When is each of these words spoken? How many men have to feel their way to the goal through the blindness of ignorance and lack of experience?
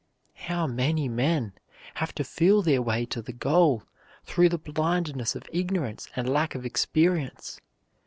How 0.45 0.65
many 0.65 1.07
men 1.07 1.53
have 1.93 2.11
to 2.15 2.23
feel 2.23 2.63
their 2.63 2.81
way 2.81 3.05
to 3.05 3.21
the 3.21 3.31
goal 3.31 3.83
through 4.23 4.49
the 4.49 4.57
blindness 4.57 5.35
of 5.35 5.43
ignorance 5.53 6.09
and 6.15 6.27
lack 6.27 6.55
of 6.55 6.65
experience? 6.65 7.61